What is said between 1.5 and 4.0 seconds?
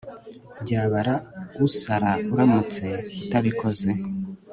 usara uramutse utabikoze